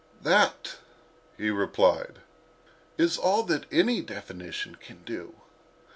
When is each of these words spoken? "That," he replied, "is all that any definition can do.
"That," 0.23 0.77
he 1.37 1.51
replied, 1.51 2.21
"is 2.97 3.19
all 3.19 3.43
that 3.43 3.67
any 3.71 4.01
definition 4.01 4.73
can 4.73 5.03
do. 5.03 5.35